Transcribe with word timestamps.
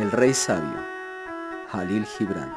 El 0.00 0.10
rey 0.10 0.32
sabio, 0.32 0.78
Jalil 1.70 2.06
Gibran. 2.06 2.50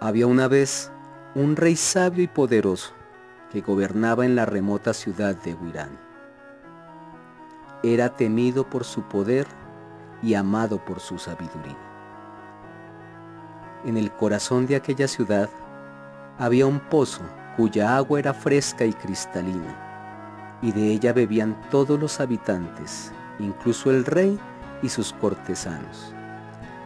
Había 0.00 0.28
una 0.28 0.46
vez 0.46 0.92
un 1.34 1.56
rey 1.56 1.74
sabio 1.74 2.22
y 2.22 2.28
poderoso 2.28 2.92
que 3.50 3.62
gobernaba 3.62 4.24
en 4.24 4.36
la 4.36 4.46
remota 4.46 4.94
ciudad 4.94 5.34
de 5.34 5.54
Huirán. 5.54 5.90
Era 7.82 8.10
temido 8.10 8.70
por 8.70 8.84
su 8.84 9.02
poder 9.02 9.48
y 10.22 10.34
amado 10.34 10.78
por 10.84 11.00
su 11.00 11.18
sabiduría. 11.18 11.76
En 13.84 13.96
el 13.96 14.12
corazón 14.12 14.68
de 14.68 14.76
aquella 14.76 15.08
ciudad 15.08 15.50
había 16.38 16.64
un 16.64 16.78
pozo 16.78 17.22
cuya 17.56 17.96
agua 17.96 18.20
era 18.20 18.32
fresca 18.32 18.84
y 18.84 18.92
cristalina, 18.92 20.60
y 20.62 20.70
de 20.70 20.92
ella 20.92 21.12
bebían 21.12 21.60
todos 21.72 21.98
los 21.98 22.20
habitantes, 22.20 23.10
incluso 23.40 23.90
el 23.90 24.04
rey 24.04 24.38
y 24.82 24.88
sus 24.88 25.12
cortesanos, 25.14 26.12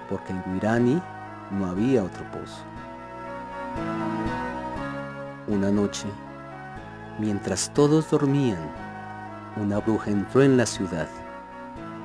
porque 0.09 0.33
en 0.33 0.43
Guirani 0.47 1.03
no 1.51 1.67
había 1.67 2.05
otro 2.05 2.25
pozo. 2.31 2.63
Una 5.49 5.71
noche, 5.71 6.07
mientras 7.19 7.73
todos 7.75 8.11
dormían, 8.11 8.71
una 9.57 9.79
bruja 9.79 10.11
entró 10.11 10.43
en 10.43 10.57
la 10.57 10.67
ciudad 10.67 11.09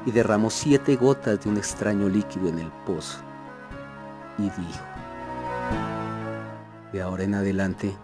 y 0.05 0.11
derramó 0.11 0.49
siete 0.49 0.95
gotas 0.95 1.41
de 1.41 1.49
un 1.49 1.57
extraño 1.57 2.09
líquido 2.09 2.49
en 2.49 2.59
el 2.59 2.71
pozo 2.85 3.19
y 4.37 4.43
dijo, 4.43 4.85
de 6.91 7.01
ahora 7.01 7.23
en 7.23 7.35
adelante, 7.35 7.95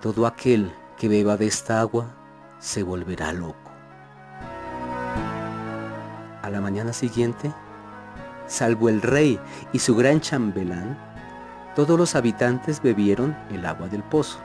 todo 0.00 0.26
aquel 0.26 0.72
que 0.96 1.08
beba 1.08 1.36
de 1.36 1.46
esta 1.46 1.80
agua 1.80 2.14
se 2.58 2.82
volverá 2.82 3.32
loco. 3.32 3.69
A 6.50 6.52
la 6.52 6.60
mañana 6.60 6.92
siguiente, 6.92 7.52
salvo 8.48 8.88
el 8.88 9.02
rey 9.02 9.38
y 9.72 9.78
su 9.78 9.94
gran 9.94 10.20
chambelán, 10.20 10.98
todos 11.76 11.96
los 11.96 12.16
habitantes 12.16 12.82
bebieron 12.82 13.36
el 13.52 13.64
agua 13.64 13.86
del 13.86 14.02
pozo 14.02 14.40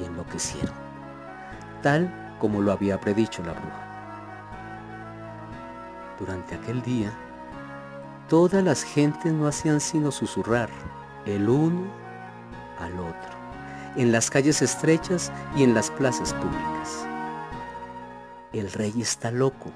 y 0.00 0.04
enloquecieron, 0.04 0.74
tal 1.84 2.12
como 2.40 2.60
lo 2.62 2.72
había 2.72 2.98
predicho 2.98 3.44
la 3.44 3.52
bruja. 3.52 3.86
Durante 6.18 6.56
aquel 6.56 6.82
día, 6.82 7.12
todas 8.28 8.64
las 8.64 8.82
gentes 8.82 9.32
no 9.32 9.46
hacían 9.46 9.78
sino 9.80 10.10
susurrar 10.10 10.68
el 11.26 11.48
uno 11.48 11.84
al 12.80 12.98
otro, 12.98 13.36
en 13.94 14.10
las 14.10 14.30
calles 14.30 14.62
estrechas 14.62 15.30
y 15.54 15.62
en 15.62 15.74
las 15.74 15.92
plazas 15.92 16.34
públicas. 16.34 17.06
El 18.56 18.72
rey 18.72 19.02
está 19.02 19.30
loco, 19.30 19.70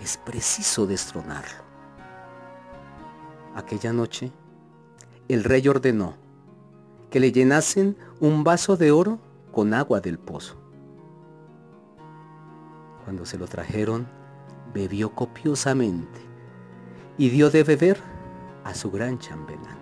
es 0.00 0.16
preciso 0.16 0.88
destronarlo. 0.88 1.62
Aquella 3.54 3.92
noche, 3.92 4.32
el 5.28 5.44
rey 5.44 5.68
ordenó 5.68 6.14
que 7.10 7.20
le 7.20 7.30
llenasen 7.30 7.96
un 8.18 8.42
vaso 8.42 8.76
de 8.76 8.90
oro 8.90 9.20
con 9.52 9.72
agua 9.72 10.00
del 10.00 10.18
pozo. 10.18 10.56
Cuando 13.04 13.24
se 13.24 13.38
lo 13.38 13.46
trajeron, 13.46 14.08
bebió 14.74 15.14
copiosamente 15.14 16.20
y 17.16 17.28
dio 17.28 17.50
de 17.50 17.62
beber 17.62 18.00
a 18.64 18.74
su 18.74 18.90
gran 18.90 19.20
chambelán. 19.20 19.78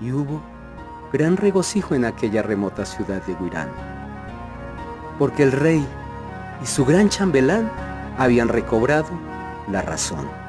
Y 0.00 0.10
hubo 0.10 0.42
gran 1.12 1.36
regocijo 1.36 1.94
en 1.94 2.04
aquella 2.04 2.42
remota 2.42 2.84
ciudad 2.84 3.24
de 3.26 3.36
Guirán, 3.36 3.91
porque 5.22 5.44
el 5.44 5.52
rey 5.52 5.86
y 6.60 6.66
su 6.66 6.84
gran 6.84 7.08
chambelán 7.08 7.70
habían 8.18 8.48
recobrado 8.48 9.06
la 9.70 9.80
razón. 9.80 10.41